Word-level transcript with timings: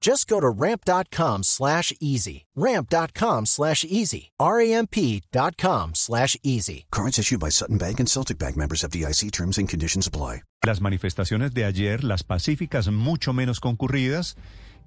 Just 0.00 0.28
go 0.28 0.40
to 0.40 0.48
ramp.com 0.48 1.42
slash 1.42 1.92
easy. 2.00 2.46
Ramp.com 2.54 3.46
slash 3.46 3.84
easy. 3.84 4.30
R-A-M-P.com 4.38 5.94
slash 5.94 6.36
easy. 6.42 6.86
Cards 6.90 7.18
issued 7.18 7.40
by 7.40 7.50
Sutton 7.50 7.78
Bank 7.78 8.00
and 8.00 8.08
Celtic 8.08 8.38
Bank 8.38 8.56
members 8.56 8.84
of 8.84 8.90
DIC 8.90 9.30
terms 9.32 9.58
and 9.58 9.68
conditions 9.68 10.06
apply. 10.06 10.42
Las 10.64 10.80
manifestaciones 10.80 11.54
de 11.54 11.64
ayer, 11.64 12.02
las 12.02 12.24
pacíficas 12.24 12.88
mucho 12.88 13.32
menos 13.32 13.60
concurridas 13.60 14.36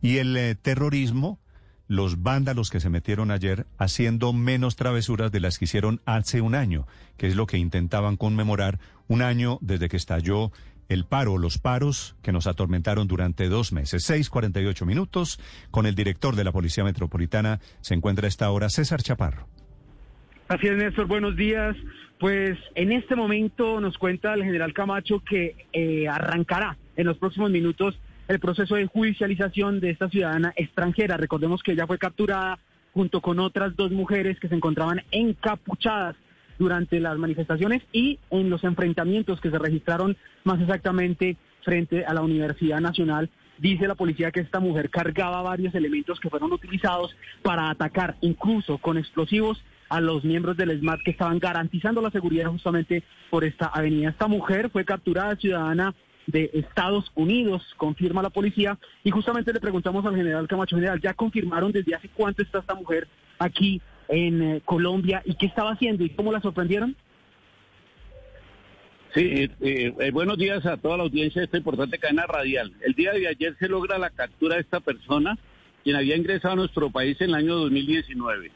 y 0.01 0.17
el 0.17 0.35
eh, 0.35 0.55
terrorismo, 0.55 1.39
los 1.87 2.23
vándalos 2.23 2.69
que 2.69 2.79
se 2.79 2.89
metieron 2.89 3.31
ayer 3.31 3.67
haciendo 3.77 4.33
menos 4.33 4.75
travesuras 4.75 5.31
de 5.31 5.39
las 5.39 5.57
que 5.57 5.65
hicieron 5.65 6.01
hace 6.05 6.41
un 6.41 6.55
año, 6.55 6.87
que 7.17 7.27
es 7.27 7.35
lo 7.35 7.47
que 7.47 7.57
intentaban 7.57 8.17
conmemorar 8.17 8.79
un 9.07 9.21
año 9.21 9.59
desde 9.61 9.89
que 9.89 9.97
estalló 9.97 10.51
el 10.91 11.05
paro, 11.05 11.37
los 11.37 11.57
paros 11.57 12.15
que 12.21 12.33
nos 12.33 12.47
atormentaron 12.47 13.07
durante 13.07 13.47
dos 13.47 13.71
meses. 13.71 14.03
6:48 14.09 14.85
minutos. 14.85 15.39
Con 15.71 15.85
el 15.85 15.95
director 15.95 16.35
de 16.35 16.43
la 16.43 16.51
Policía 16.51 16.83
Metropolitana 16.83 17.59
se 17.79 17.93
encuentra 17.93 18.25
a 18.25 18.29
esta 18.29 18.51
hora 18.51 18.69
César 18.69 19.01
Chaparro. 19.01 19.47
Así 20.49 20.67
es, 20.67 20.75
Néstor. 20.75 21.07
Buenos 21.07 21.37
días. 21.37 21.77
Pues 22.19 22.59
en 22.75 22.91
este 22.91 23.15
momento 23.15 23.79
nos 23.79 23.97
cuenta 23.97 24.33
el 24.33 24.43
general 24.43 24.73
Camacho 24.73 25.21
que 25.21 25.55
eh, 25.71 26.07
arrancará 26.09 26.77
en 26.97 27.07
los 27.07 27.17
próximos 27.17 27.51
minutos 27.51 27.97
el 28.27 28.39
proceso 28.39 28.75
de 28.75 28.85
judicialización 28.85 29.79
de 29.79 29.91
esta 29.91 30.09
ciudadana 30.09 30.53
extranjera. 30.57 31.15
Recordemos 31.15 31.63
que 31.63 31.71
ella 31.71 31.87
fue 31.87 31.97
capturada 31.97 32.59
junto 32.93 33.21
con 33.21 33.39
otras 33.39 33.77
dos 33.77 33.91
mujeres 33.91 34.39
que 34.39 34.49
se 34.49 34.55
encontraban 34.55 35.01
encapuchadas 35.11 36.17
durante 36.61 36.99
las 36.99 37.17
manifestaciones 37.17 37.81
y 37.91 38.19
en 38.29 38.51
los 38.51 38.63
enfrentamientos 38.63 39.41
que 39.41 39.49
se 39.49 39.57
registraron 39.57 40.15
más 40.43 40.61
exactamente 40.61 41.35
frente 41.63 42.05
a 42.05 42.13
la 42.13 42.21
Universidad 42.21 42.79
Nacional. 42.79 43.31
Dice 43.57 43.87
la 43.87 43.95
policía 43.95 44.29
que 44.29 44.41
esta 44.41 44.59
mujer 44.59 44.91
cargaba 44.91 45.41
varios 45.41 45.73
elementos 45.73 46.19
que 46.19 46.29
fueron 46.29 46.51
utilizados 46.51 47.15
para 47.41 47.71
atacar, 47.71 48.15
incluso 48.21 48.77
con 48.77 48.99
explosivos, 48.99 49.63
a 49.89 49.99
los 50.01 50.23
miembros 50.23 50.55
del 50.55 50.79
SMAT 50.79 51.01
que 51.03 51.11
estaban 51.11 51.39
garantizando 51.39 51.99
la 51.99 52.11
seguridad 52.11 52.51
justamente 52.51 53.01
por 53.31 53.43
esta 53.43 53.65
avenida. 53.65 54.09
Esta 54.09 54.27
mujer 54.27 54.69
fue 54.69 54.85
capturada 54.85 55.35
ciudadana 55.37 55.95
de 56.27 56.51
Estados 56.53 57.11
Unidos, 57.15 57.63
confirma 57.75 58.21
la 58.21 58.29
policía, 58.29 58.77
y 59.03 59.09
justamente 59.09 59.51
le 59.51 59.59
preguntamos 59.59 60.05
al 60.05 60.15
general 60.15 60.47
Camacho 60.47 60.75
General, 60.75 61.01
¿ya 61.01 61.15
confirmaron 61.15 61.71
desde 61.71 61.95
hace 61.95 62.07
cuánto 62.09 62.43
está 62.43 62.59
esta 62.59 62.75
mujer 62.75 63.07
aquí 63.39 63.81
en 64.11 64.41
eh, 64.43 64.61
Colombia 64.65 65.23
y 65.25 65.35
qué 65.35 65.45
estaba 65.45 65.71
haciendo 65.71 66.03
y 66.03 66.09
cómo 66.09 66.31
la 66.31 66.41
sorprendieron? 66.41 66.95
Sí, 69.15 69.49
eh, 69.59 69.93
eh, 69.99 70.11
buenos 70.11 70.37
días 70.37 70.65
a 70.65 70.77
toda 70.77 70.97
la 70.97 71.03
audiencia 71.03 71.41
de 71.41 71.45
esta 71.45 71.57
importante 71.57 71.97
cadena 71.97 72.25
radial. 72.27 72.73
El 72.81 72.93
día 72.93 73.11
de 73.13 73.27
ayer 73.27 73.55
se 73.57 73.67
logra 73.67 73.97
la 73.97 74.09
captura 74.09 74.55
de 74.55 74.61
esta 74.61 74.79
persona, 74.79 75.37
quien 75.83 75.95
había 75.95 76.15
ingresado 76.15 76.53
a 76.53 76.57
nuestro 76.57 76.89
país 76.91 77.19
en 77.19 77.29
el 77.29 77.35
año 77.35 77.55
2019. 77.55 78.51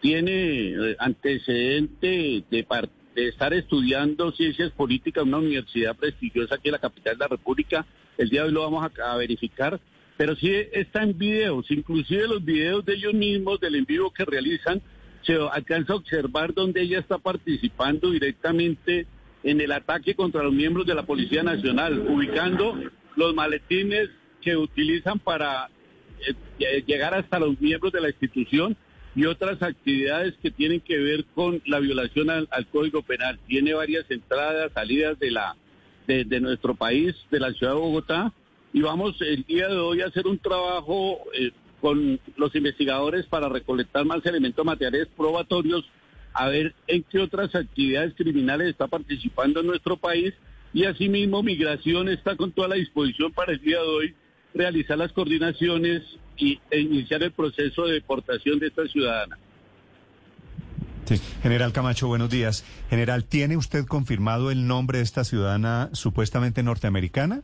Tiene 0.00 0.96
antecedente 0.98 2.42
de, 2.50 2.66
de 3.14 3.28
estar 3.28 3.54
estudiando 3.54 4.32
ciencias 4.32 4.70
políticas 4.72 5.22
en 5.22 5.28
una 5.28 5.38
universidad 5.38 5.94
prestigiosa 5.96 6.56
aquí 6.56 6.68
en 6.68 6.72
la 6.72 6.78
capital 6.78 7.14
de 7.14 7.24
la 7.24 7.28
República. 7.28 7.86
El 8.18 8.28
día 8.28 8.42
de 8.42 8.48
hoy 8.48 8.54
lo 8.54 8.62
vamos 8.62 8.84
a, 8.84 9.12
a 9.12 9.16
verificar 9.16 9.80
pero 10.22 10.36
sí 10.36 10.52
está 10.70 11.02
en 11.02 11.18
videos, 11.18 11.68
inclusive 11.68 12.28
los 12.28 12.44
videos 12.44 12.84
de 12.84 12.94
ellos 12.94 13.12
mismos, 13.12 13.58
del 13.58 13.74
en 13.74 13.84
vivo 13.84 14.12
que 14.12 14.24
realizan, 14.24 14.80
se 15.22 15.36
alcanza 15.50 15.94
a 15.94 15.96
observar 15.96 16.54
donde 16.54 16.80
ella 16.80 17.00
está 17.00 17.18
participando 17.18 18.08
directamente 18.08 19.08
en 19.42 19.60
el 19.60 19.72
ataque 19.72 20.14
contra 20.14 20.44
los 20.44 20.52
miembros 20.52 20.86
de 20.86 20.94
la 20.94 21.02
Policía 21.02 21.42
Nacional, 21.42 22.06
ubicando 22.08 22.78
los 23.16 23.34
maletines 23.34 24.10
que 24.40 24.56
utilizan 24.56 25.18
para 25.18 25.68
eh, 26.60 26.84
llegar 26.86 27.14
hasta 27.14 27.40
los 27.40 27.60
miembros 27.60 27.92
de 27.92 28.02
la 28.02 28.10
institución 28.10 28.76
y 29.16 29.24
otras 29.24 29.60
actividades 29.60 30.34
que 30.40 30.52
tienen 30.52 30.78
que 30.82 30.98
ver 30.98 31.24
con 31.34 31.60
la 31.66 31.80
violación 31.80 32.30
al, 32.30 32.66
Código 32.70 33.02
Penal. 33.02 33.40
Tiene 33.48 33.74
varias 33.74 34.08
entradas, 34.08 34.70
salidas 34.72 35.18
de 35.18 35.32
la 35.32 35.56
de 36.06 36.40
nuestro 36.40 36.76
país, 36.76 37.16
de 37.32 37.40
la 37.40 37.52
ciudad 37.52 37.72
de 37.72 37.80
Bogotá, 37.80 38.32
y 38.72 38.80
vamos 38.80 39.20
el 39.20 39.44
día 39.44 39.68
de 39.68 39.76
hoy 39.76 40.00
a 40.00 40.06
hacer 40.06 40.26
un 40.26 40.38
trabajo 40.38 41.18
eh, 41.34 41.50
con 41.80 42.18
los 42.36 42.54
investigadores 42.54 43.26
para 43.26 43.48
recolectar 43.48 44.04
más 44.04 44.24
elementos 44.24 44.64
materiales 44.64 45.08
probatorios, 45.16 45.84
a 46.32 46.48
ver 46.48 46.74
en 46.86 47.02
qué 47.02 47.18
otras 47.18 47.54
actividades 47.54 48.14
criminales 48.14 48.68
está 48.68 48.86
participando 48.86 49.60
en 49.60 49.66
nuestro 49.66 49.96
país 49.96 50.32
y 50.72 50.84
asimismo 50.84 51.42
Migración 51.42 52.08
está 52.08 52.36
con 52.36 52.52
toda 52.52 52.68
la 52.68 52.76
disposición 52.76 53.32
para 53.32 53.52
el 53.52 53.60
día 53.60 53.78
de 53.78 53.88
hoy 53.88 54.14
realizar 54.54 54.96
las 54.96 55.12
coordinaciones 55.12 56.02
y, 56.38 56.58
e 56.70 56.80
iniciar 56.80 57.22
el 57.22 57.32
proceso 57.32 57.86
de 57.86 57.94
deportación 57.94 58.58
de 58.58 58.68
esta 58.68 58.86
ciudadana. 58.86 59.38
Sí. 61.04 61.20
General 61.42 61.72
Camacho, 61.72 62.06
buenos 62.06 62.30
días. 62.30 62.64
General, 62.88 63.24
¿tiene 63.24 63.56
usted 63.56 63.84
confirmado 63.84 64.50
el 64.50 64.66
nombre 64.66 64.98
de 64.98 65.04
esta 65.04 65.24
ciudadana 65.24 65.90
supuestamente 65.92 66.62
norteamericana? 66.62 67.42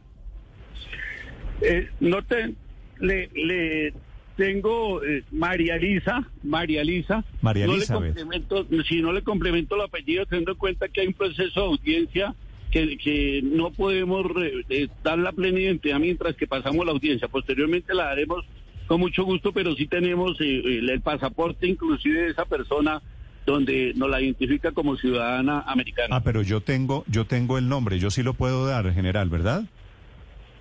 Eh, 1.61 1.89
no 2.01 2.23
te, 2.23 2.55
le, 3.01 3.29
le 3.35 3.93
tengo 4.37 5.03
eh, 5.03 5.25
María 5.33 5.77
Lisa, 5.77 6.29
María 6.43 6.85
Lisa. 6.85 7.25
María 7.43 7.67
no 7.67 7.75
Lisa. 7.75 7.95
Le 7.99 8.13
complemento, 8.13 8.67
si 8.89 9.03
no 9.03 9.13
le 9.13 9.23
complemento 9.23 9.75
el 9.75 9.83
apellido, 9.83 10.27
teniendo 10.27 10.53
en 10.53 10.59
cuenta 10.59 10.89
que 10.89 11.01
hay 11.01 11.09
un 11.09 11.15
proceso 11.15 11.61
de 11.61 11.67
audiencia 11.67 12.35
que, 12.71 12.97
que 12.99 13.41
no 13.43 13.71
podemos 13.71 14.27
eh, 14.69 14.89
dar 15.03 15.19
la 15.19 15.33
plena 15.33 15.59
identidad 15.59 15.99
mientras 15.99 16.37
que 16.37 16.47
pasamos 16.47 16.87
la 16.87 16.93
audiencia. 16.93 17.27
Posteriormente 17.29 17.95
la 17.95 18.05
daremos 18.05 18.45
con 18.87 19.01
mucho 19.01 19.25
gusto, 19.25 19.53
pero 19.53 19.75
sí 19.75 19.87
tenemos 19.87 20.41
eh, 20.41 20.63
el, 20.65 20.89
el 20.89 21.01
pasaporte 21.01 21.67
inclusive 21.67 22.23
de 22.23 22.31
esa 22.31 22.45
persona 22.45 23.03
donde 23.45 23.95
nos 23.97 24.11
la 24.11 24.21
identifica 24.21 24.73
como 24.73 24.97
ciudadana 24.97 25.63
americana. 25.63 26.17
Ah, 26.17 26.23
pero 26.23 26.43
yo 26.43 26.61
tengo, 26.61 27.05
yo 27.09 27.25
tengo 27.25 27.57
el 27.59 27.69
nombre, 27.69 27.99
yo 27.99 28.11
sí 28.11 28.23
lo 28.23 28.35
puedo 28.35 28.67
dar, 28.67 28.93
general, 28.93 29.31
¿verdad? 29.31 29.65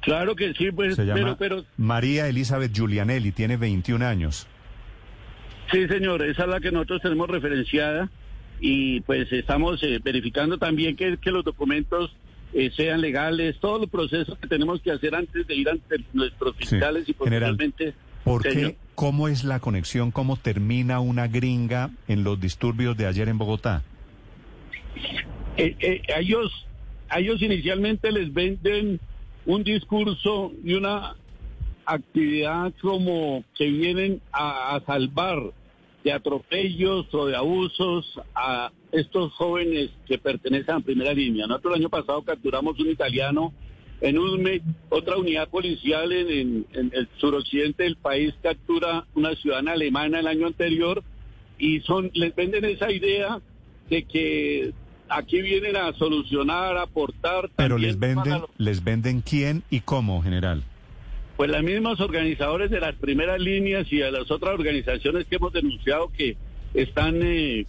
Claro 0.08 0.38
que 0.38 0.54
sí, 0.54 0.72
pues, 0.72 0.96
Se 0.96 1.06
llama 1.06 1.36
pero, 1.38 1.66
María 1.76 2.30
Elizabeth 2.30 2.72
Giulianelli, 2.72 3.34
tiene 3.34 3.58
21 3.58 4.06
años. 4.06 4.48
Sí, 5.70 5.86
señor, 5.86 6.24
esa 6.24 6.44
es 6.44 6.48
la 6.48 6.62
que 6.62 6.72
nosotros 6.72 7.02
tenemos 7.02 7.30
referenciada 7.30 8.10
y 8.62 9.02
pues 9.02 9.30
estamos 9.34 9.84
eh, 9.84 10.00
verificando 10.02 10.58
también 10.58 10.96
que, 10.96 11.18
que 11.18 11.30
los 11.30 11.44
documentos 11.44 12.16
eh, 12.54 12.72
sean 12.74 13.02
legales, 13.02 13.60
todos 13.60 13.82
los 13.82 13.90
procesos 13.90 14.40
que 14.40 14.48
tenemos 14.48 14.82
que 14.82 14.92
hacer 14.92 15.14
antes 15.14 15.46
de 15.46 15.56
ir 15.56 15.68
ante 15.68 15.98
nuestros 16.14 16.56
fiscales 16.56 17.10
y 17.10 17.12
posteriormente... 17.12 17.94
¿Por 18.24 18.44
qué? 18.44 18.78
¿Cómo 18.96 19.28
es 19.28 19.44
la 19.44 19.60
conexión? 19.60 20.12
¿Cómo 20.12 20.38
termina 20.38 21.02
una 21.02 21.28
gringa 21.28 21.92
en 22.08 22.24
los 22.24 22.40
disturbios 22.40 22.96
de 22.96 23.08
ayer 23.08 23.28
en 23.28 23.38
Bogotá? 23.38 23.84
Eh, 25.58 26.02
a 26.16 26.20
ellos, 26.22 26.66
a 27.10 27.20
ellos 27.20 27.42
inicialmente 27.42 28.10
les 28.14 28.34
venden 28.34 29.02
un 29.48 29.64
discurso 29.64 30.52
y 30.64 30.74
una 30.74 31.16
actividad 31.86 32.74
como 32.82 33.44
que 33.56 33.66
vienen 33.66 34.22
a, 34.32 34.80
salvar 34.86 35.42
de 36.04 36.12
atropellos 36.12 37.12
o 37.14 37.26
de 37.26 37.36
abusos 37.36 38.20
a 38.36 38.72
estos 38.92 39.34
jóvenes 39.34 39.90
que 40.06 40.18
pertenecen 40.18 40.76
a 40.76 40.80
primera 40.82 41.14
línea. 41.14 41.48
Nosotros 41.48 41.76
el 41.76 41.82
año 41.82 41.90
pasado 41.90 42.22
capturamos 42.24 42.78
un 42.80 42.90
italiano 42.90 43.54
en 44.02 44.18
UDME, 44.18 44.62
otra 44.90 45.18
unidad 45.18 45.48
policial 45.48 46.12
en, 46.12 46.66
en 46.74 46.92
el 46.94 47.08
suroccidente 47.18 47.84
del 47.84 47.96
país 47.96 48.34
captura 48.44 49.06
una 49.16 49.34
ciudadana 49.36 49.72
alemana 49.72 50.20
el 50.20 50.28
año 50.28 50.46
anterior 50.48 51.04
y 51.58 51.80
son 51.82 52.12
les 52.14 52.36
venden 52.36 52.66
esa 52.66 52.92
idea 52.92 53.40
de 53.90 54.04
que 54.04 54.74
aquí 55.10 55.42
vienen 55.42 55.76
a 55.78 55.94
solucionar, 55.94 56.78
a 56.78 56.84
aportar. 56.84 57.50
Pero 57.56 57.78
les 57.78 57.98
venden, 58.00 58.42
los- 58.42 58.50
les 58.58 58.84
venden 58.84 59.22
quién 59.22 59.64
y 59.70 59.82
cómo, 59.82 60.22
general. 60.22 60.64
Pues 61.36 61.50
los 61.52 61.62
mismos 61.64 62.00
organizadores 62.00 62.72
de 62.72 62.80
las 62.80 62.96
primeras 62.96 63.40
líneas 63.40 63.92
y 63.92 64.02
a 64.02 64.10
las 64.12 64.32
otras 64.32 64.54
organizaciones 64.56 65.26
que 65.28 65.36
hemos 65.36 65.54
denunciado 65.54 66.12
que 66.12 66.36
están 66.74 67.20
eh, 67.22 67.66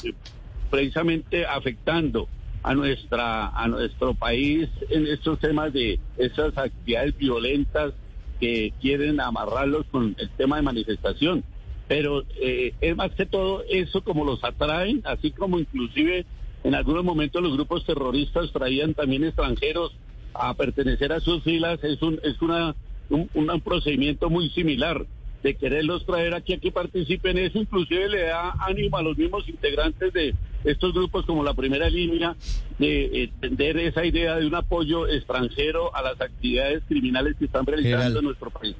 precisamente 0.70 1.46
afectando 1.46 2.28
a 2.62 2.74
nuestra 2.74 3.48
a 3.48 3.68
nuestro 3.68 4.14
país 4.14 4.68
en 4.90 5.06
estos 5.06 5.38
temas 5.38 5.72
de 5.72 5.98
esas 6.16 6.56
actividades 6.58 7.16
violentas 7.16 7.92
que 8.40 8.72
quieren 8.80 9.20
amarrarlos 9.20 9.86
con 9.90 10.14
el 10.18 10.28
tema 10.30 10.56
de 10.56 10.62
manifestación. 10.62 11.44
Pero 11.88 12.24
eh, 12.40 12.74
es 12.80 12.96
más 12.96 13.10
que 13.12 13.26
todo 13.26 13.64
eso 13.68 14.02
como 14.02 14.24
los 14.24 14.42
atraen, 14.44 15.00
así 15.04 15.30
como 15.30 15.58
inclusive 15.58 16.26
en 16.68 16.74
algunos 16.74 17.02
momentos 17.02 17.42
los 17.42 17.54
grupos 17.54 17.86
terroristas 17.86 18.52
traían 18.52 18.92
también 18.92 19.24
extranjeros 19.24 19.90
a 20.34 20.52
pertenecer 20.52 21.14
a 21.14 21.20
sus 21.20 21.42
filas, 21.42 21.82
es 21.82 22.02
un 22.02 22.20
es 22.22 22.42
una 22.42 22.74
un, 23.08 23.30
un 23.32 23.60
procedimiento 23.62 24.28
muy 24.28 24.50
similar 24.50 25.06
de 25.42 25.54
quererlos 25.54 26.04
traer 26.04 26.34
aquí 26.34 26.52
a 26.52 26.58
que 26.58 26.70
participen 26.70 27.38
eso, 27.38 27.58
inclusive 27.58 28.10
le 28.10 28.24
da 28.24 28.52
ánimo 28.60 28.98
a 28.98 29.02
los 29.02 29.16
mismos 29.16 29.48
integrantes 29.48 30.12
de 30.12 30.34
estos 30.62 30.92
grupos 30.92 31.24
como 31.24 31.42
la 31.42 31.54
primera 31.54 31.88
línea 31.88 32.36
de 32.78 33.24
entender 33.24 33.78
esa 33.78 34.04
idea 34.04 34.36
de 34.36 34.46
un 34.46 34.54
apoyo 34.54 35.08
extranjero 35.08 35.96
a 35.96 36.02
las 36.02 36.20
actividades 36.20 36.82
criminales 36.86 37.36
que 37.38 37.46
están 37.46 37.64
realizando 37.64 37.96
General, 38.02 38.18
en 38.18 38.24
nuestro 38.24 38.50
país. 38.50 38.76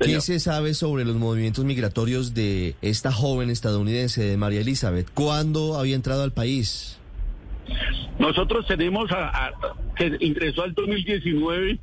¿Qué 0.00 0.18
se 0.22 0.40
sabe 0.40 0.72
sobre 0.72 1.04
los 1.04 1.16
movimientos 1.16 1.62
migratorios 1.66 2.32
de 2.32 2.74
esta 2.80 3.12
joven 3.12 3.50
estadounidense, 3.50 4.22
de 4.22 4.38
María 4.38 4.62
Elizabeth? 4.62 5.10
¿Cuándo 5.12 5.76
había 5.76 5.94
entrado 5.94 6.22
al 6.22 6.32
país? 6.32 6.98
Nosotros 8.18 8.66
tenemos 8.66 9.10
a, 9.12 9.52
que 9.96 10.16
ingresó 10.20 10.62
al 10.62 10.74
2019, 10.74 11.78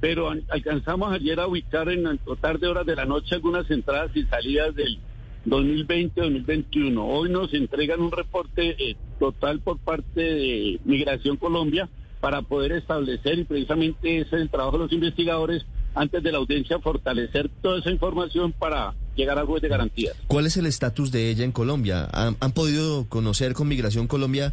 pero 0.00 0.30
an- 0.30 0.42
alcanzamos 0.50 1.12
ayer 1.12 1.40
a 1.40 1.46
ubicar 1.46 1.88
en 1.88 2.04
la 2.04 2.16
tarde 2.40 2.66
horas 2.66 2.86
de 2.86 2.96
la 2.96 3.04
noche 3.06 3.34
algunas 3.34 3.70
entradas 3.70 4.10
y 4.14 4.24
salidas 4.24 4.74
del 4.74 4.98
2020-2021. 5.46 6.98
Hoy 7.04 7.30
nos 7.30 7.52
entregan 7.54 8.00
un 8.00 8.12
reporte 8.12 8.76
eh, 8.90 8.96
total 9.18 9.60
por 9.60 9.78
parte 9.78 10.20
de 10.20 10.80
Migración 10.84 11.36
Colombia 11.36 11.88
para 12.20 12.42
poder 12.42 12.72
establecer, 12.72 13.38
y 13.38 13.44
precisamente 13.44 14.18
ese 14.18 14.36
es 14.36 14.42
el 14.42 14.50
trabajo 14.50 14.76
de 14.78 14.84
los 14.84 14.92
investigadores, 14.92 15.64
antes 15.94 16.22
de 16.22 16.32
la 16.32 16.38
audiencia, 16.38 16.78
fortalecer 16.80 17.48
toda 17.62 17.78
esa 17.78 17.90
información 17.90 18.52
para 18.52 18.94
llegar 19.16 19.38
a 19.38 19.46
juez 19.46 19.62
de 19.62 19.68
garantías. 19.68 20.14
¿Cuál 20.26 20.46
es 20.46 20.56
el 20.56 20.66
estatus 20.66 21.10
de 21.12 21.30
ella 21.30 21.44
en 21.44 21.52
Colombia? 21.52 22.08
¿Han, 22.12 22.36
han 22.40 22.52
podido 22.52 23.08
conocer 23.08 23.52
con 23.54 23.68
Migración 23.68 24.06
Colombia 24.06 24.52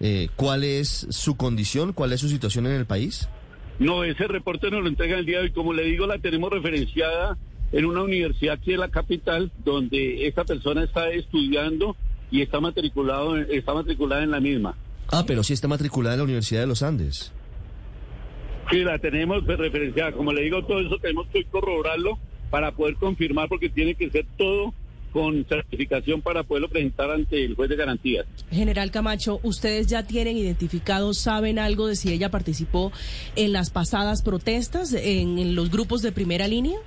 eh, 0.00 0.28
cuál 0.36 0.64
es 0.64 1.06
su 1.10 1.36
condición, 1.36 1.92
cuál 1.92 2.12
es 2.12 2.20
su 2.20 2.28
situación 2.28 2.66
en 2.66 2.72
el 2.72 2.86
país? 2.86 3.28
No, 3.78 4.04
ese 4.04 4.26
reporte 4.26 4.70
nos 4.70 4.82
lo 4.82 4.88
entregan 4.88 5.18
el 5.18 5.26
día 5.26 5.38
de 5.38 5.44
hoy. 5.44 5.50
Como 5.50 5.72
le 5.72 5.84
digo, 5.84 6.06
la 6.06 6.18
tenemos 6.18 6.50
referenciada 6.50 7.36
en 7.72 7.84
una 7.84 8.02
universidad 8.02 8.54
aquí 8.54 8.72
en 8.72 8.80
la 8.80 8.88
capital, 8.88 9.50
donde 9.64 10.26
esta 10.26 10.44
persona 10.44 10.84
está 10.84 11.10
estudiando 11.10 11.96
y 12.30 12.42
está 12.42 12.60
matriculado, 12.60 13.36
está 13.36 13.74
matriculada 13.74 14.22
en 14.22 14.30
la 14.30 14.40
misma. 14.40 14.76
Ah, 15.08 15.24
pero 15.26 15.42
sí 15.42 15.52
está 15.52 15.68
matriculada 15.68 16.14
en 16.14 16.20
la 16.20 16.24
Universidad 16.24 16.60
de 16.60 16.66
los 16.66 16.82
Andes. 16.82 17.32
Sí, 18.70 18.78
la 18.78 18.98
tenemos 18.98 19.44
pues, 19.44 19.58
referenciada. 19.58 20.12
Como 20.12 20.32
le 20.32 20.42
digo, 20.42 20.64
todo 20.64 20.80
eso 20.80 20.98
tenemos 20.98 21.26
que 21.28 21.44
corroborarlo 21.44 22.18
para 22.50 22.72
poder 22.72 22.96
confirmar, 22.96 23.48
porque 23.48 23.68
tiene 23.68 23.94
que 23.94 24.10
ser 24.10 24.26
todo 24.36 24.74
con 25.16 25.46
certificación 25.46 26.20
para 26.20 26.42
poderlo 26.42 26.68
presentar 26.68 27.10
ante 27.10 27.42
el 27.42 27.54
juez 27.54 27.70
de 27.70 27.76
garantías. 27.76 28.26
General 28.50 28.90
Camacho, 28.90 29.40
¿ustedes 29.42 29.86
ya 29.86 30.06
tienen 30.06 30.36
identificado, 30.36 31.14
saben 31.14 31.58
algo 31.58 31.86
de 31.86 31.96
si 31.96 32.12
ella 32.12 32.30
participó 32.30 32.92
en 33.34 33.54
las 33.54 33.70
pasadas 33.70 34.20
protestas, 34.20 34.92
en, 34.92 35.38
en 35.38 35.54
los 35.54 35.70
grupos 35.70 36.02
de 36.02 36.12
primera 36.12 36.46
línea? 36.48 36.78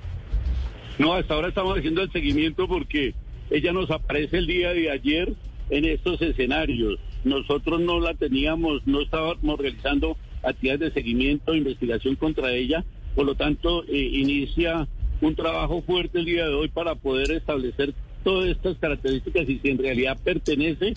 No, 1.00 1.14
hasta 1.14 1.34
ahora 1.34 1.48
estamos 1.48 1.76
haciendo 1.76 2.02
el 2.02 2.12
seguimiento 2.12 2.68
porque 2.68 3.14
ella 3.50 3.72
nos 3.72 3.90
aparece 3.90 4.38
el 4.38 4.46
día 4.46 4.72
de 4.74 4.92
ayer 4.92 5.34
en 5.68 5.84
estos 5.86 6.22
escenarios. 6.22 7.00
Nosotros 7.24 7.80
no 7.80 7.98
la 7.98 8.14
teníamos, 8.14 8.86
no 8.86 9.00
estábamos 9.00 9.58
realizando 9.58 10.16
actividades 10.44 10.80
de 10.80 10.92
seguimiento, 10.92 11.52
investigación 11.52 12.14
contra 12.14 12.52
ella, 12.52 12.84
por 13.16 13.26
lo 13.26 13.34
tanto 13.34 13.82
eh, 13.88 13.98
inicia 14.12 14.86
un 15.20 15.34
trabajo 15.34 15.82
fuerte 15.82 16.20
el 16.20 16.26
día 16.26 16.46
de 16.46 16.54
hoy 16.54 16.68
para 16.68 16.94
poder 16.94 17.32
establecer 17.32 17.92
todas 18.24 18.48
estas 18.50 18.76
características 18.78 19.48
y 19.48 19.58
si 19.58 19.68
en 19.70 19.78
realidad 19.78 20.18
pertenece 20.22 20.94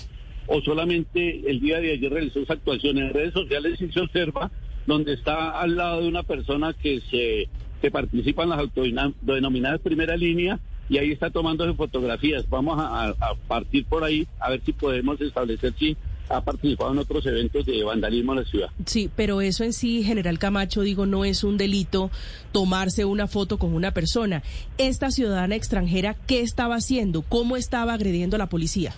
o 0.48 0.62
solamente 0.62 1.50
el 1.50 1.60
día 1.62 1.80
de 1.80 1.94
ayer 1.94 2.12
realizó 2.12 2.40
esa 2.42 2.54
actuación 2.54 2.98
en 2.98 3.14
redes 3.14 3.34
sociales 3.34 3.80
y 3.82 3.92
se 3.92 4.00
observa 4.02 4.52
donde 4.86 5.14
está 5.14 5.60
al 5.60 5.76
lado 5.78 6.02
de 6.02 6.08
una 6.10 6.24
persona 6.24 6.74
que 6.74 7.00
se 7.10 7.48
que 7.82 7.92
participa 7.92 8.44
en 8.44 8.50
las 8.50 8.60
autodenominadas 8.60 9.82
primera 9.82 10.16
línea 10.16 10.60
y 10.90 10.98
ahí 10.98 11.12
está 11.12 11.30
tomándose 11.32 11.74
fotografías. 11.74 12.48
Vamos 12.50 12.78
a- 12.80 13.10
a 13.10 13.36
partir 13.48 13.86
por 13.86 14.04
ahí 14.06 14.26
a 14.40 14.50
ver 14.50 14.62
si 14.62 14.72
podemos 14.74 15.20
establecer 15.20 15.74
si 15.78 15.96
ha 16.34 16.42
participado 16.42 16.92
en 16.92 17.00
otros 17.00 17.26
eventos 17.26 17.66
de 17.66 17.84
vandalismo 17.84 18.34
en 18.34 18.40
la 18.40 18.46
ciudad. 18.46 18.70
Sí, 18.86 19.10
pero 19.16 19.42
eso 19.42 19.64
en 19.64 19.74
sí, 19.74 20.04
General 20.04 20.40
Camacho, 20.40 20.82
digo, 20.82 21.06
no 21.06 21.26
es 21.26 21.44
un 21.44 21.58
delito 21.58 22.12
tomarse 22.52 23.06
una 23.06 23.28
foto 23.28 23.58
con 23.58 23.74
una 23.74 23.92
persona. 23.92 24.44
Esta 24.78 25.12
ciudadana 25.12 25.56
extranjera, 25.56 26.16
¿qué 26.28 26.42
estaba 26.42 26.76
haciendo? 26.76 27.22
¿Cómo 27.22 27.56
estaba 27.58 27.94
agrediendo 27.94 28.36
a 28.36 28.40
la 28.40 28.50
policía? 28.50 28.94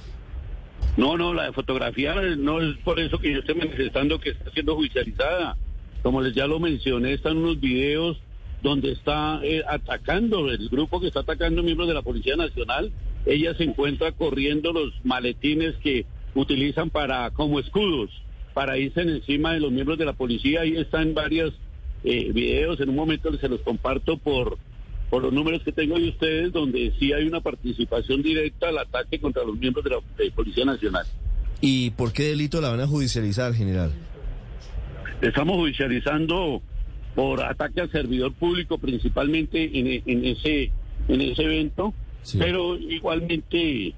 No, 0.97 1.17
no, 1.17 1.33
la 1.33 1.51
fotografía 1.51 2.15
no 2.37 2.61
es 2.61 2.77
por 2.77 2.99
eso 2.99 3.19
que 3.19 3.33
yo 3.33 3.39
estoy 3.39 3.55
manifestando 3.55 4.19
que 4.19 4.29
está 4.29 4.51
siendo 4.51 4.75
judicializada. 4.75 5.57
Como 6.01 6.21
les 6.21 6.33
ya 6.33 6.47
lo 6.47 6.59
mencioné, 6.59 7.13
están 7.13 7.37
unos 7.37 7.59
videos 7.59 8.17
donde 8.61 8.91
está 8.91 9.39
eh, 9.43 9.63
atacando, 9.67 10.49
el 10.49 10.69
grupo 10.69 10.99
que 10.99 11.07
está 11.07 11.19
atacando 11.21 11.63
miembros 11.63 11.87
de 11.87 11.93
la 11.93 12.01
Policía 12.01 12.35
Nacional, 12.35 12.91
ella 13.25 13.55
se 13.55 13.63
encuentra 13.63 14.11
corriendo 14.11 14.71
los 14.71 14.93
maletines 15.03 15.75
que 15.83 16.05
utilizan 16.35 16.89
para 16.91 17.31
como 17.31 17.59
escudos, 17.59 18.11
para 18.53 18.77
irse 18.77 19.01
encima 19.01 19.53
de 19.53 19.59
los 19.61 19.71
miembros 19.71 19.97
de 19.97 20.05
la 20.05 20.13
policía. 20.13 20.61
Ahí 20.61 20.75
están 20.77 21.13
varios 21.13 21.53
eh, 22.03 22.31
videos, 22.31 22.79
en 22.79 22.89
un 22.89 22.95
momento 22.95 23.35
se 23.37 23.49
los 23.49 23.61
comparto 23.61 24.17
por, 24.17 24.57
por 25.09 25.23
los 25.23 25.33
números 25.33 25.63
que 25.63 25.71
tengo 25.71 25.97
de 25.97 26.09
ustedes, 26.09 26.51
donde 26.53 26.93
sí 26.99 27.11
hay 27.13 27.25
una 27.25 27.41
participación 27.41 28.21
directa 28.21 28.69
al 28.69 28.77
ataque 28.77 29.19
contra 29.19 29.43
los 29.43 29.57
miembros 29.57 29.83
de 29.83 29.89
la 29.91 29.97
de 30.17 30.29
Policía 30.31 30.65
Nacional. 30.65 31.05
¿Y 31.61 31.89
por 31.91 32.13
qué 32.13 32.23
delito 32.23 32.61
la 32.61 32.69
van 32.69 32.81
a 32.81 32.87
judicializar, 32.87 33.53
general? 33.53 33.91
Estamos 35.21 35.55
judicializando 35.55 36.61
por 37.15 37.41
ataque 37.41 37.81
al 37.81 37.91
servidor 37.91 38.33
público, 38.33 38.77
principalmente 38.77 39.63
en, 39.79 40.03
en 40.05 40.25
ese 40.25 40.71
en 41.07 41.21
ese 41.21 41.43
evento, 41.43 41.93
Sí. 42.23 42.39
pero 42.39 42.75
igualmente 42.77 43.93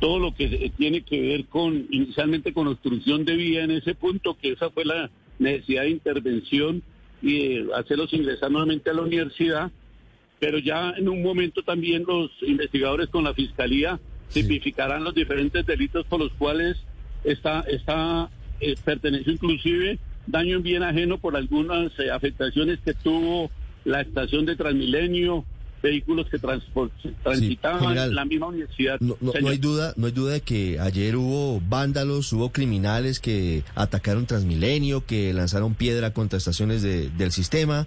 todo 0.00 0.18
lo 0.18 0.34
que 0.34 0.70
tiene 0.76 1.02
que 1.02 1.20
ver 1.20 1.46
con 1.46 1.86
inicialmente 1.90 2.52
con 2.52 2.66
obstrucción 2.68 3.24
de 3.24 3.36
vía 3.36 3.64
en 3.64 3.70
ese 3.70 3.94
punto, 3.94 4.36
que 4.40 4.52
esa 4.52 4.70
fue 4.70 4.84
la 4.84 5.10
necesidad 5.38 5.82
de 5.82 5.90
intervención 5.90 6.82
y 7.22 7.38
de 7.38 7.66
hacerlos 7.74 8.12
ingresar 8.12 8.50
nuevamente 8.50 8.90
a 8.90 8.94
la 8.94 9.02
universidad, 9.02 9.70
pero 10.38 10.58
ya 10.58 10.90
en 10.96 11.08
un 11.08 11.22
momento 11.22 11.62
también 11.62 12.04
los 12.06 12.30
investigadores 12.42 13.08
con 13.08 13.24
la 13.24 13.34
fiscalía 13.34 13.98
Sí. 14.28 14.42
tipificarán 14.42 15.04
los 15.04 15.14
diferentes 15.14 15.64
delitos 15.64 16.04
por 16.06 16.18
los 16.18 16.32
cuales 16.32 16.76
está 17.22 17.60
está 17.60 18.28
eh, 18.60 18.74
perteneció 18.84 19.32
inclusive 19.32 20.00
daño 20.26 20.56
en 20.56 20.62
bien 20.64 20.82
ajeno 20.82 21.18
por 21.18 21.36
algunas 21.36 21.96
eh, 22.00 22.10
afectaciones 22.10 22.80
que 22.84 22.92
tuvo 22.92 23.50
la 23.84 24.00
estación 24.00 24.44
de 24.44 24.56
Transmilenio, 24.56 25.44
vehículos 25.86 26.26
que 26.30 26.38
transitaban 26.38 27.80
general. 27.80 28.14
la 28.14 28.24
misma 28.24 28.46
universidad. 28.48 28.98
No, 29.00 29.16
no- 29.20 29.32
no 29.40 29.48
hay 29.48 29.58
duda, 29.58 29.92
no 29.96 30.06
hay 30.06 30.12
duda 30.12 30.32
de 30.34 30.40
que 30.42 30.78
ayer 30.80 31.16
hubo 31.16 31.60
vándalos, 31.68 32.32
hubo 32.32 32.50
criminales 32.52 33.20
que 33.20 33.62
atacaron 33.74 34.26
Transmilenio, 34.26 35.04
que 35.06 35.32
lanzaron 35.32 35.74
piedra 35.74 36.12
contra 36.12 36.36
estaciones 36.38 36.82
de- 36.82 37.10
del 37.10 37.32
sistema. 37.32 37.86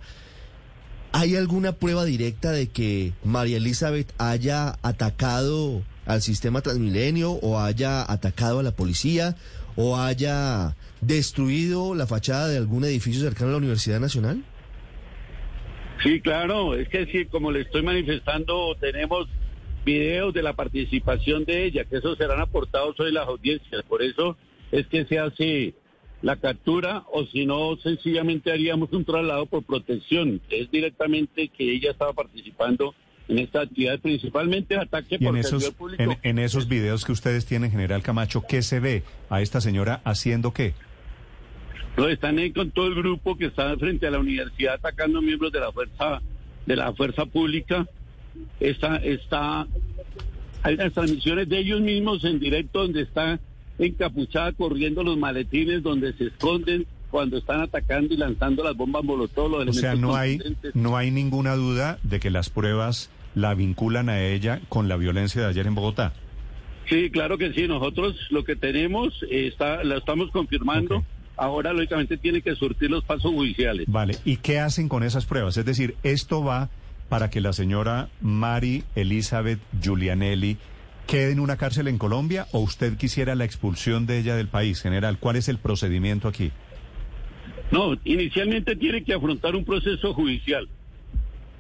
¿Hay 1.12 1.36
alguna 1.36 1.72
prueba 1.74 2.06
directa 2.06 2.52
de 2.52 2.68
que 2.68 3.14
María 3.24 3.58
Elizabeth 3.58 4.12
haya 4.20 4.78
atacado 4.84 5.82
al 6.06 6.22
sistema 6.22 6.62
Transmilenio 6.62 7.32
o 7.32 7.60
haya 7.60 8.02
atacado 8.12 8.60
a 8.60 8.64
la 8.64 8.72
policía 8.72 9.36
o 9.76 9.98
haya 9.98 10.76
destruido 11.02 11.96
la 11.96 12.06
fachada 12.06 12.48
de 12.48 12.58
algún 12.58 12.84
edificio 12.84 13.22
cercano 13.22 13.50
a 13.50 13.52
la 13.54 13.58
Universidad 13.58 14.00
Nacional? 14.00 14.44
Sí, 16.04 16.22
claro, 16.22 16.76
es 16.76 16.88
que 16.90 17.06
sí, 17.08 17.26
como 17.26 17.52
le 17.52 17.62
estoy 17.62 17.82
manifestando, 17.82 18.76
tenemos 18.80 19.28
videos 19.86 20.34
de 20.34 20.44
la 20.44 20.54
participación 20.54 21.46
de 21.46 21.66
ella, 21.66 21.86
que 21.86 21.98
esos 21.98 22.18
serán 22.18 22.40
aportados 22.40 23.00
hoy 23.00 23.10
en 23.10 23.16
las 23.16 23.28
audiencias. 23.28 23.84
Por 23.84 24.02
eso 24.02 24.38
es 24.72 24.88
que 24.88 25.06
se 25.06 25.20
hace 25.20 25.74
la 26.22 26.36
captura, 26.36 27.04
o 27.12 27.26
si 27.26 27.46
no, 27.46 27.78
sencillamente 27.78 28.52
haríamos 28.52 28.92
un 28.92 29.06
traslado 29.06 29.46
por 29.46 29.64
protección. 29.64 30.42
Es 30.50 30.70
directamente 30.72 31.48
que 31.50 31.72
ella 31.74 31.92
estaba 31.92 32.14
participando 32.14 32.94
en 33.28 33.40
esta 33.40 33.62
actividad, 33.62 34.00
principalmente 34.00 34.76
ataque 34.76 35.16
Y 35.20 35.24
por 35.26 35.36
en 35.36 35.38
esos, 35.38 35.70
público. 35.72 36.02
en, 36.02 36.18
en 36.24 36.40
esos 36.40 36.68
videos 36.68 37.06
que 37.06 37.12
ustedes 37.12 37.46
tienen, 37.46 37.72
general 37.72 38.02
Camacho, 38.02 38.44
¿qué 38.48 38.62
se 38.62 38.80
ve 38.80 39.04
a 39.30 39.42
esta 39.42 39.62
señora 39.62 40.02
haciendo 40.04 40.52
qué? 40.54 40.74
No, 41.98 42.08
están 42.08 42.38
ahí 42.38 42.52
con 42.52 42.72
todo 42.72 42.88
el 42.88 42.96
grupo 42.96 43.38
que 43.38 43.46
está 43.46 43.76
frente 43.78 44.08
a 44.08 44.12
la 44.12 44.20
universidad 44.20 44.76
atacando 44.76 45.22
miembros 45.22 45.52
de 45.52 45.60
la 45.60 45.72
fuerza 45.72 46.22
de 46.66 46.76
la 46.76 46.94
fuerza 46.94 47.26
pública. 47.26 47.88
Está, 48.60 48.98
está, 48.98 49.68
hay 50.62 50.76
las 50.76 50.94
transmisiones 50.94 51.50
de 51.50 51.60
ellos 51.60 51.82
mismos 51.82 52.24
en 52.24 52.40
directo 52.40 52.84
donde 52.84 53.02
está 53.02 53.40
encapuchada 53.80 54.52
corriendo 54.52 55.04
los 55.04 55.18
maletines, 55.18 55.82
donde 55.82 56.14
se 56.14 56.26
esconden 56.28 56.86
cuando 57.10 57.38
están 57.38 57.62
atacando 57.62 58.14
y 58.14 58.18
lanzando 58.18 58.64
las 58.64 58.76
bombas 58.76 59.04
molotov. 59.04 59.50
Los 59.50 59.68
O 59.68 59.74
sea, 59.74 59.96
no 59.96 60.16
hay, 60.16 60.40
no 60.74 60.96
hay 60.96 61.12
ninguna 61.12 61.56
duda 61.56 61.98
de 62.04 62.20
que 62.20 62.30
las 62.30 62.50
pruebas 62.50 63.10
la 63.36 63.54
vinculan 63.56 64.10
a 64.10 64.24
ella 64.24 64.62
con 64.70 64.88
la 64.88 64.98
violencia 64.98 65.42
de 65.42 65.48
ayer 65.48 65.66
en 65.66 65.76
Bogotá. 65.76 66.14
Sí, 66.88 67.10
claro 67.12 67.38
que 67.38 67.54
sí. 67.54 67.68
Nosotros 67.68 68.16
lo 68.30 68.44
que 68.44 68.56
tenemos 68.56 69.24
eh, 69.24 69.48
está, 69.48 69.84
lo 69.84 69.98
estamos 69.98 70.32
confirmando. 70.32 71.04
Ahora, 71.40 71.74
lógicamente, 71.74 72.18
tiene 72.18 72.42
que 72.42 72.54
surtir 72.56 72.92
los 72.92 73.04
pasos 73.04 73.32
judiciales. 73.32 73.86
Vale, 73.88 74.18
¿y 74.26 74.38
qué 74.38 74.60
hacen 74.60 74.90
con 74.90 75.04
esas 75.04 75.26
pruebas? 75.26 75.56
Es 75.58 75.66
decir, 75.66 75.96
esto 76.04 76.44
va 76.44 76.70
para 77.08 77.30
que 77.30 77.42
la 77.42 77.54
señora 77.54 78.10
Mari 78.22 78.84
Elizabeth 78.96 79.60
Giulianelli 79.82 80.58
quede 81.08 81.32
en 81.32 81.40
una 81.40 81.58
cárcel 81.58 81.88
en 81.88 81.98
Colombia 81.98 82.46
o 82.52 82.60
usted 82.60 82.96
quisiera 82.98 83.34
la 83.34 83.46
expulsión 83.46 84.06
de 84.06 84.20
ella 84.20 84.36
del 84.36 84.48
país, 84.48 84.82
general. 84.82 85.18
¿Cuál 85.18 85.38
es 85.38 85.50
el 85.50 85.58
procedimiento 85.58 86.28
aquí? 86.28 86.52
No, 87.72 87.96
inicialmente 88.04 88.76
tiene 88.76 89.04
que 89.04 89.14
afrontar 89.14 89.56
un 89.56 89.66
proceso 89.66 90.14
judicial. 90.14 90.68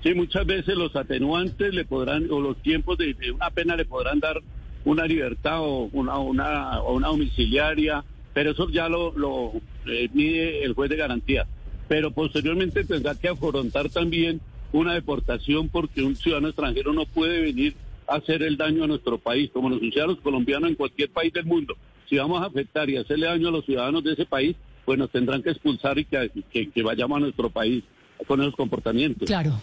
Sí, 0.03 0.13
muchas 0.13 0.45
veces 0.45 0.75
los 0.75 0.95
atenuantes 0.95 1.73
le 1.73 1.83
podrán, 1.85 2.27
o 2.31 2.39
los 2.39 2.61
tiempos 2.61 2.97
de, 2.97 3.13
de 3.13 3.31
una 3.31 3.49
pena 3.49 3.75
le 3.75 3.85
podrán 3.85 4.19
dar 4.19 4.41
una 4.85 5.05
libertad 5.05 5.61
o 5.61 5.89
una, 5.91 6.17
una, 6.17 6.81
o 6.81 6.95
una 6.95 7.07
domiciliaria, 7.07 8.03
pero 8.33 8.51
eso 8.51 8.69
ya 8.69 8.89
lo, 8.89 9.11
lo 9.17 9.53
eh, 9.85 10.09
mide 10.13 10.63
el 10.63 10.73
juez 10.73 10.89
de 10.89 10.97
garantía. 10.97 11.47
Pero 11.87 12.11
posteriormente 12.11 12.83
tendrá 12.83 13.15
que 13.15 13.29
afrontar 13.29 13.89
también 13.89 14.41
una 14.71 14.93
deportación 14.93 15.69
porque 15.69 16.03
un 16.03 16.15
ciudadano 16.15 16.49
extranjero 16.49 16.93
no 16.93 17.05
puede 17.05 17.41
venir 17.41 17.75
a 18.07 18.15
hacer 18.15 18.43
el 18.43 18.57
daño 18.57 18.83
a 18.83 18.87
nuestro 18.87 19.17
país, 19.17 19.49
como 19.51 19.69
nos 19.69 19.79
sucede 19.79 20.07
los 20.07 20.21
colombianos 20.21 20.69
en 20.69 20.75
cualquier 20.75 21.09
país 21.09 21.33
del 21.33 21.45
mundo. 21.45 21.75
Si 22.07 22.17
vamos 22.17 22.41
a 22.41 22.45
afectar 22.45 22.89
y 22.89 22.97
hacerle 22.97 23.27
daño 23.27 23.49
a 23.49 23.51
los 23.51 23.65
ciudadanos 23.65 24.03
de 24.03 24.13
ese 24.13 24.25
país, 24.25 24.55
pues 24.85 24.97
nos 24.97 25.11
tendrán 25.11 25.43
que 25.43 25.51
expulsar 25.51 25.97
y 25.99 26.05
que, 26.05 26.31
que, 26.51 26.69
que 26.69 26.83
vayamos 26.83 27.17
a 27.17 27.19
nuestro 27.21 27.49
país 27.49 27.83
con 28.27 28.41
esos 28.41 28.55
comportamientos. 28.55 29.27
Claro. 29.27 29.59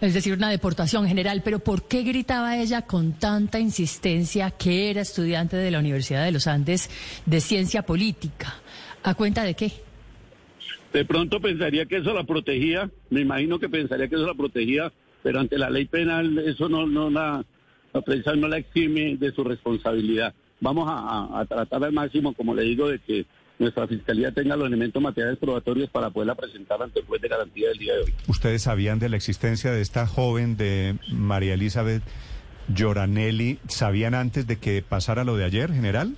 Es 0.00 0.14
decir, 0.14 0.32
una 0.34 0.48
deportación 0.50 1.06
general. 1.06 1.42
Pero 1.44 1.58
¿por 1.58 1.86
qué 1.86 2.02
gritaba 2.02 2.56
ella 2.58 2.82
con 2.82 3.12
tanta 3.12 3.58
insistencia 3.60 4.50
que 4.50 4.90
era 4.90 5.02
estudiante 5.02 5.56
de 5.56 5.70
la 5.70 5.78
Universidad 5.78 6.24
de 6.24 6.32
los 6.32 6.46
Andes 6.46 6.90
de 7.26 7.40
Ciencia 7.40 7.82
Política? 7.82 8.54
¿A 9.02 9.14
cuenta 9.14 9.42
de 9.44 9.54
qué? 9.54 9.72
De 10.92 11.04
pronto 11.04 11.40
pensaría 11.40 11.86
que 11.86 11.98
eso 11.98 12.12
la 12.12 12.24
protegía, 12.24 12.90
me 13.10 13.20
imagino 13.20 13.58
que 13.58 13.68
pensaría 13.68 14.08
que 14.08 14.16
eso 14.16 14.26
la 14.26 14.34
protegía, 14.34 14.92
pero 15.22 15.38
ante 15.38 15.56
la 15.58 15.70
ley 15.70 15.84
penal 15.84 16.36
eso 16.38 16.68
no, 16.68 16.86
no 16.86 17.08
la, 17.10 17.44
la 17.92 18.00
prensa 18.00 18.34
no 18.34 18.48
la 18.48 18.56
exime 18.58 19.16
de 19.16 19.30
su 19.32 19.44
responsabilidad. 19.44 20.34
Vamos 20.60 20.86
a, 20.88 21.40
a- 21.40 21.46
tratar 21.46 21.84
al 21.84 21.92
máximo, 21.92 22.32
como 22.34 22.54
le 22.54 22.62
digo, 22.64 22.88
de 22.88 22.98
que 22.98 23.24
nuestra 23.60 23.86
fiscalía 23.86 24.32
tenga 24.32 24.56
los 24.56 24.66
elementos 24.66 25.00
materiales 25.02 25.38
probatorios 25.38 25.88
para 25.90 26.10
poderla 26.10 26.34
presentar 26.34 26.82
ante 26.82 27.00
el 27.00 27.06
juez 27.06 27.20
de 27.20 27.28
garantía 27.28 27.68
del 27.68 27.78
día 27.78 27.94
de 27.94 28.00
hoy. 28.00 28.14
¿Ustedes 28.26 28.62
sabían 28.62 28.98
de 28.98 29.08
la 29.08 29.16
existencia 29.16 29.70
de 29.70 29.82
esta 29.82 30.06
joven 30.06 30.56
de 30.56 30.96
María 31.12 31.54
Elizabeth 31.54 32.02
Lloranelli? 32.74 33.58
¿Sabían 33.68 34.14
antes 34.14 34.46
de 34.46 34.56
que 34.56 34.82
pasara 34.82 35.24
lo 35.24 35.36
de 35.36 35.44
ayer, 35.44 35.72
general? 35.72 36.16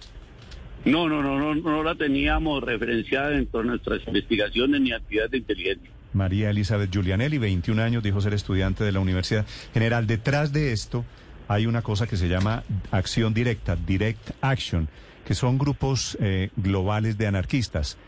No, 0.84 1.08
no, 1.08 1.22
no, 1.22 1.38
no, 1.38 1.54
no 1.54 1.82
la 1.82 1.94
teníamos 1.94 2.62
referenciada 2.62 3.30
dentro 3.30 3.61
de 3.61 3.66
nuestras 3.66 4.00
investigaciones 4.06 4.80
ni 4.80 4.92
actividades 4.92 5.32
de 5.32 5.38
inteligencia. 5.38 5.90
María 6.12 6.50
Elizabeth 6.50 6.90
Giulianelli, 6.90 7.38
21 7.38 7.82
años, 7.82 8.02
dijo 8.02 8.20
ser 8.20 8.34
estudiante 8.34 8.84
de 8.84 8.92
la 8.92 9.00
Universidad 9.00 9.46
General. 9.72 10.06
Detrás 10.06 10.52
de 10.52 10.72
esto 10.72 11.04
hay 11.49 11.66
una 11.66 11.82
cosa 11.82 12.06
que 12.06 12.16
se 12.16 12.28
llama 12.28 12.64
acción 12.90 13.34
directa, 13.34 13.76
direct 13.76 14.30
action, 14.40 14.88
que 15.24 15.34
son 15.34 15.58
grupos 15.58 16.16
eh, 16.20 16.50
globales 16.56 17.18
de 17.18 17.26
anarquistas. 17.26 17.98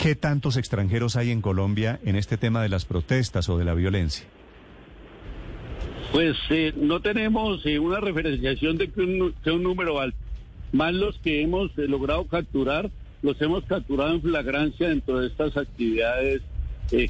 ¿Qué 0.00 0.14
tantos 0.14 0.56
extranjeros 0.56 1.16
hay 1.16 1.30
en 1.30 1.42
Colombia 1.42 2.00
en 2.06 2.16
este 2.16 2.38
tema 2.38 2.62
de 2.62 2.70
las 2.70 2.86
protestas 2.86 3.50
o 3.50 3.58
de 3.58 3.66
la 3.66 3.74
violencia? 3.74 4.26
Pues 6.12 6.36
eh, 6.48 6.72
no 6.74 7.00
tenemos 7.00 7.64
eh, 7.66 7.78
una 7.78 8.00
referenciación 8.00 8.78
de 8.78 8.88
que 8.88 9.00
un, 9.02 9.34
que 9.44 9.50
un 9.50 9.62
número 9.62 10.00
alto. 10.00 10.16
Más 10.72 10.92
los 10.94 11.18
que 11.18 11.42
hemos 11.42 11.70
eh, 11.78 11.86
logrado 11.86 12.24
capturar, 12.24 12.90
los 13.22 13.40
hemos 13.42 13.64
capturado 13.64 14.14
en 14.14 14.22
flagrancia 14.22 14.88
dentro 14.88 15.20
de 15.20 15.28
estas 15.28 15.56
actividades 15.56 16.42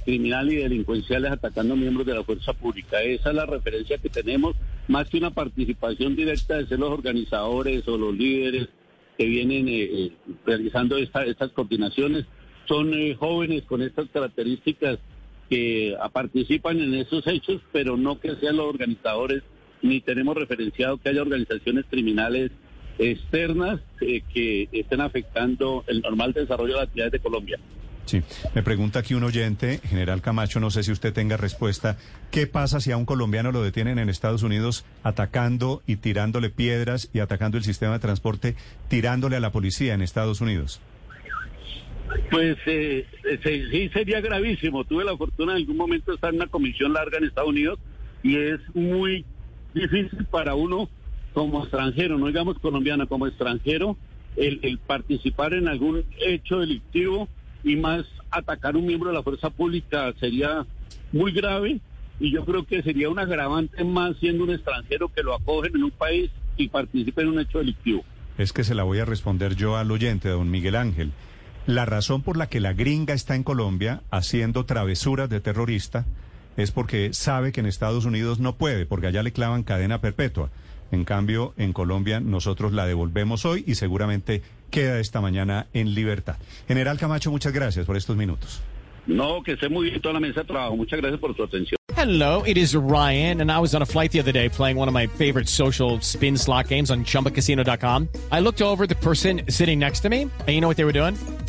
criminales 0.04 0.52
y 0.52 0.56
delincuenciales 0.56 1.32
atacando 1.32 1.74
miembros 1.74 2.06
de 2.06 2.14
la 2.14 2.24
fuerza 2.24 2.52
pública. 2.52 3.00
Esa 3.00 3.30
es 3.30 3.34
la 3.34 3.46
referencia 3.46 3.96
que 3.96 4.10
tenemos, 4.10 4.54
más 4.88 5.08
que 5.08 5.16
una 5.16 5.30
participación 5.30 6.16
directa 6.16 6.56
de 6.56 6.66
ser 6.66 6.80
los 6.80 6.90
organizadores 6.90 7.88
o 7.88 7.96
los 7.96 8.14
líderes 8.14 8.68
que 9.20 9.26
vienen 9.26 9.68
eh, 9.68 9.82
eh, 9.82 10.12
realizando 10.46 10.96
esta- 10.96 11.26
estas 11.26 11.50
coordinaciones. 11.52 12.24
Son 12.66 12.94
eh, 12.94 13.14
jóvenes 13.16 13.64
con 13.64 13.82
estas 13.82 14.08
características 14.08 14.98
que 15.50 15.94
participan 16.10 16.80
en 16.80 16.94
esos 16.94 17.26
hechos, 17.26 17.60
pero 17.70 17.98
no 17.98 18.18
que 18.18 18.34
sean 18.36 18.56
los 18.56 18.64
organizadores, 18.66 19.42
ni 19.82 20.00
tenemos 20.00 20.34
referenciado 20.36 20.96
que 20.96 21.10
haya 21.10 21.20
organizaciones 21.20 21.84
criminales 21.90 22.50
externas 22.98 23.80
que 23.98 24.68
estén 24.72 25.02
afectando 25.02 25.84
el 25.86 26.00
normal 26.00 26.32
desarrollo 26.32 26.72
de 26.74 26.78
las 26.78 26.84
actividades 26.84 27.12
de 27.12 27.18
Colombia. 27.20 27.58
Sí, 28.06 28.22
me 28.54 28.62
pregunta 28.62 28.98
aquí 28.98 29.14
un 29.14 29.22
oyente, 29.22 29.78
general 29.84 30.20
Camacho, 30.20 30.58
no 30.58 30.70
sé 30.70 30.82
si 30.82 30.90
usted 30.90 31.12
tenga 31.12 31.36
respuesta. 31.36 31.96
¿Qué 32.30 32.46
pasa 32.46 32.80
si 32.80 32.90
a 32.90 32.96
un 32.96 33.04
colombiano 33.04 33.52
lo 33.52 33.62
detienen 33.62 33.98
en 33.98 34.08
Estados 34.08 34.42
Unidos 34.42 34.84
atacando 35.02 35.82
y 35.86 35.96
tirándole 35.96 36.50
piedras 36.50 37.08
y 37.12 37.20
atacando 37.20 37.56
el 37.56 37.64
sistema 37.64 37.94
de 37.94 37.98
transporte, 38.00 38.56
tirándole 38.88 39.36
a 39.36 39.40
la 39.40 39.52
policía 39.52 39.94
en 39.94 40.02
Estados 40.02 40.40
Unidos? 40.40 40.80
Pues 42.30 42.56
eh, 42.66 43.06
eh, 43.24 43.68
sí 43.70 43.88
sería 43.90 44.20
gravísimo. 44.20 44.84
Tuve 44.84 45.04
la 45.04 45.16
fortuna 45.16 45.52
en 45.52 45.58
algún 45.58 45.76
momento 45.76 46.12
estar 46.12 46.30
en 46.30 46.36
una 46.36 46.48
comisión 46.48 46.92
larga 46.92 47.18
en 47.18 47.24
Estados 47.24 47.50
Unidos 47.50 47.78
y 48.22 48.36
es 48.36 48.60
muy 48.74 49.24
difícil 49.72 50.24
para 50.30 50.54
uno 50.54 50.88
como 51.32 51.62
extranjero, 51.62 52.18
no 52.18 52.26
digamos 52.26 52.58
colombiano, 52.58 53.06
como 53.06 53.28
extranjero, 53.28 53.96
el, 54.36 54.58
el 54.62 54.78
participar 54.78 55.54
en 55.54 55.68
algún 55.68 56.04
hecho 56.18 56.58
delictivo 56.58 57.28
y 57.64 57.76
más 57.76 58.04
atacar 58.30 58.74
a 58.74 58.78
un 58.78 58.86
miembro 58.86 59.10
de 59.10 59.16
la 59.16 59.22
fuerza 59.22 59.50
pública 59.50 60.12
sería 60.18 60.64
muy 61.12 61.32
grave 61.32 61.80
y 62.18 62.30
yo 62.30 62.44
creo 62.44 62.64
que 62.64 62.82
sería 62.82 63.08
un 63.08 63.18
agravante 63.18 63.82
más 63.84 64.16
siendo 64.18 64.44
un 64.44 64.50
extranjero 64.50 65.08
que 65.08 65.22
lo 65.22 65.34
acogen 65.34 65.74
en 65.74 65.84
un 65.84 65.90
país 65.90 66.30
y 66.56 66.68
participe 66.68 67.22
en 67.22 67.28
un 67.28 67.40
hecho 67.40 67.58
delictivo. 67.58 68.04
Es 68.38 68.52
que 68.52 68.64
se 68.64 68.74
la 68.74 68.82
voy 68.84 68.98
a 68.98 69.04
responder 69.04 69.56
yo 69.56 69.76
al 69.76 69.90
oyente, 69.90 70.28
don 70.28 70.50
Miguel 70.50 70.76
Ángel. 70.76 71.12
La 71.66 71.86
razón 71.86 72.22
por 72.22 72.36
la 72.36 72.48
que 72.48 72.60
la 72.60 72.72
gringa 72.72 73.14
está 73.14 73.34
en 73.34 73.42
Colombia 73.42 74.02
haciendo 74.10 74.64
travesuras 74.64 75.28
de 75.28 75.40
terrorista 75.40 76.06
es 76.56 76.72
porque 76.72 77.12
sabe 77.12 77.52
que 77.52 77.60
en 77.60 77.66
Estados 77.66 78.04
Unidos 78.04 78.38
no 78.38 78.56
puede, 78.56 78.86
porque 78.86 79.06
allá 79.06 79.22
le 79.22 79.32
clavan 79.32 79.62
cadena 79.62 80.00
perpetua. 80.00 80.50
En 80.90 81.04
cambio, 81.04 81.54
en 81.56 81.72
Colombia 81.72 82.20
nosotros 82.20 82.72
la 82.72 82.86
devolvemos 82.86 83.44
hoy 83.44 83.64
y 83.66 83.76
seguramente 83.76 84.42
queda 84.70 84.98
esta 84.98 85.20
mañana 85.20 85.66
en 85.74 85.94
libertad. 85.94 86.36
General 86.68 86.98
Camacho, 86.98 87.30
muchas 87.30 87.52
gracias 87.52 87.86
por 87.86 87.96
estos 87.96 88.16
minutos. 88.16 88.62
No, 89.06 89.42
que 89.42 89.52
esté 89.52 89.68
muy 89.68 89.90
bien 89.90 90.00
toda 90.00 90.14
la 90.14 90.20
mesa 90.20 90.40
de 90.40 90.46
trabajo. 90.46 90.76
Muchas 90.76 91.00
gracias 91.00 91.20
por 91.20 91.34
su 91.34 91.42
atención. 91.42 91.76
Hello, 91.96 92.42
it 92.46 92.56
is 92.56 92.74
Ryan, 92.74 93.42
and 93.42 93.52
I 93.52 93.58
was 93.58 93.74
on 93.74 93.82
a 93.82 93.86
flight 93.86 94.10
the 94.10 94.20
other 94.20 94.32
day 94.32 94.48
playing 94.48 94.78
one 94.78 94.88
of 94.88 94.94
my 94.94 95.06
favorite 95.18 95.48
social 95.48 96.00
spin 96.00 96.36
slot 96.36 96.68
games 96.68 96.90
on 96.90 97.04
chumbacasino.com. 97.04 98.08
I 98.32 98.40
looked 98.40 98.62
over 98.62 98.84
at 98.84 98.88
the 98.88 98.94
person 98.94 99.42
sitting 99.48 99.78
next 99.78 100.00
to 100.00 100.08
me, 100.08 100.22
and 100.22 100.48
you 100.48 100.60
know 100.62 100.68
what 100.68 100.78
they 100.78 100.84
were 100.84 100.92
doing? 100.94 101.16